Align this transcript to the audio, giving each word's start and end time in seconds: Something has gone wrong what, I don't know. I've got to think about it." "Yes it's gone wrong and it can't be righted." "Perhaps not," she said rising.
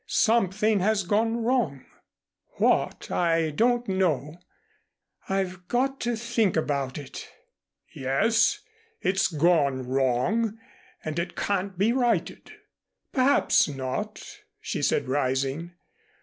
Something 0.07 0.79
has 0.79 1.03
gone 1.03 1.43
wrong 1.43 1.85
what, 2.57 3.11
I 3.11 3.51
don't 3.51 3.87
know. 3.87 4.39
I've 5.29 5.67
got 5.67 5.99
to 5.99 6.15
think 6.15 6.57
about 6.57 6.97
it." 6.97 7.29
"Yes 7.93 8.61
it's 9.01 9.27
gone 9.27 9.85
wrong 9.87 10.57
and 11.05 11.19
it 11.19 11.35
can't 11.35 11.77
be 11.77 11.93
righted." 11.93 12.51
"Perhaps 13.13 13.67
not," 13.67 14.23
she 14.59 14.81
said 14.81 15.07
rising. 15.07 15.73